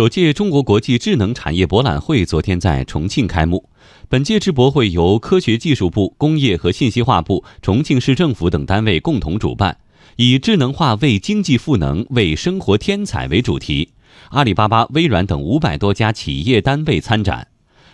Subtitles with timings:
[0.00, 3.68] 首届中国国际智能产业博览会昨天在重庆开幕。
[4.08, 9.76] 本届智博会由科学技术部、工业和信息化部、重庆市政府等单位共同主办，
[10.16, 13.90] 以“智能化为经济赋能，为生活添彩”为主题。
[14.30, 17.48] 阿里巴巴、微软等五百多家企业单位参展。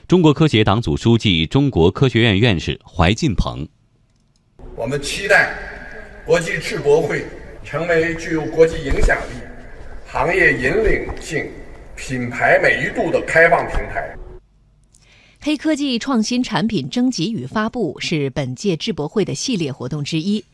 [0.06, 3.66] 中国科协党组书记、中国科学院院士怀进鹏：
[4.76, 5.58] 我们期待
[6.24, 7.24] 国际智博会
[7.64, 9.42] 成为具有国际影响力、
[10.06, 11.44] 行业引领性、
[11.96, 14.16] 品牌美誉度的开放平台。
[15.40, 20.44] 黑科技创新产品征集与发布是本届智博会的系列活动之一。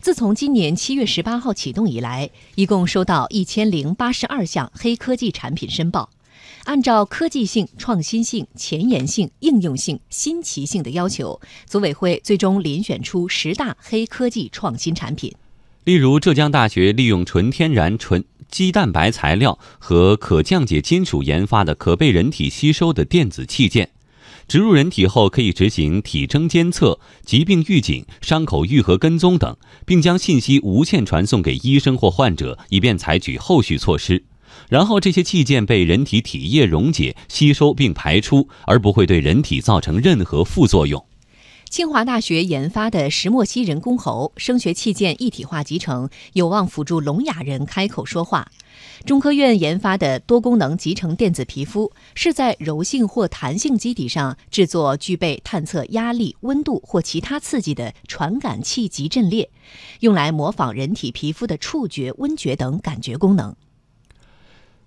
[0.00, 6.10] 自从今年七月十八号启动以来，一共收到一千零八十二项黑科技产品申报。
[6.64, 15.34] 按照科技性、创新性、前沿性、应用性、新奇性的要求，组委会最终遴选出十大黑科技创新产品。
[15.84, 23.90] 例如，浙江大学利用纯天然纯鸡蛋白材料和可降解金属研发的可被人体吸收的电子器件。
[24.46, 34.22] 植入人体后，可以执行体征监测、疾病预警、伤口愈合跟踪等，并将信息无线传送给医生或患者，以便采取后续措施。
[34.68, 41.04] 然后，这些器件被人体体液溶解、吸收并排出，而不会对人体造成任何副作用。
[41.72, 48.46] 清华大学研发的石墨烯人工喉声学器件一体化集成，有望辅助聋哑人开口说话。
[49.06, 59.48] 中科院研发的多功能集成电子皮肤，是在柔性或弹性基底上制作具备探测压力、温度或其他刺激的传感器级阵列，
[60.00, 63.56] 用来模仿人体皮肤的触觉、温觉等感觉功能。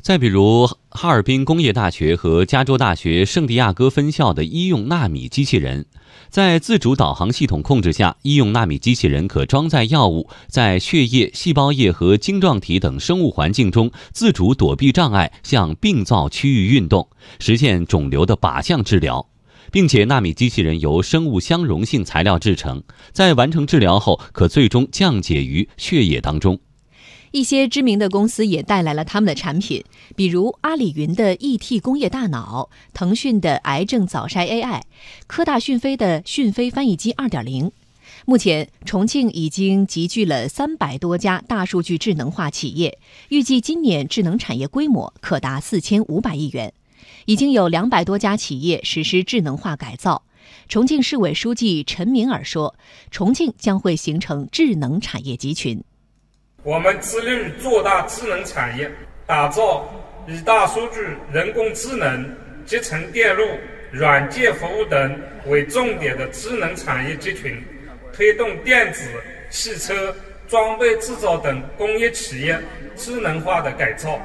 [0.06, 5.88] 再比如，哈尔滨工业大学和加州大学圣地亚哥分校的医用纳米机器人，
[6.30, 19.28] 在自主导航系统控制下，医用纳米机器人可装载药物，在血液、细胞液和晶状体等生物环境中自主躲避障碍，向病灶区域运动，实现肿瘤的靶向治疗，
[19.72, 26.60] 并且纳米机器人由生物相容性材料制成，在完成治疗后，可最终降解于血液当中。
[27.36, 29.84] 一些知名的公司也带来了他们的产品，
[30.16, 34.82] 比如阿里云的 ET 工业大脑、腾讯的癌症早筛 AI、
[35.28, 37.72] 科大讯飞的讯飞翻译机2.0。
[38.24, 42.98] 目前，重庆已经集聚了三百多家大数据智能化企业，
[43.28, 46.72] 预计今年智能产业规模可达四千五百亿元。
[47.26, 50.24] 已经有两百多家企业实施智能化改造。
[50.70, 52.76] 重庆市委书记陈敏尔说
[53.12, 55.84] ：“重庆将会形成智能产业集群。”
[56.66, 58.90] 我们致力于做大智能产业，
[59.28, 59.88] 打造
[60.26, 61.00] 以大数据、
[61.32, 63.48] 人工智能、集成电路、
[63.92, 65.16] 软件服务等
[65.46, 67.64] 为重点的智能产业集群，
[68.12, 69.08] 推动电子、
[69.52, 70.16] 汽车、
[70.48, 72.60] 装备制造等工业企业
[72.96, 74.20] 智能化的改造，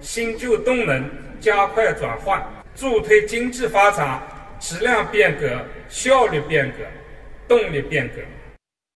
[0.00, 1.04] 新旧动能
[1.38, 2.42] 加快转换，
[2.74, 4.22] 助推经济发展
[4.58, 6.78] 质量变革、效率变革、
[7.46, 8.22] 动力变革。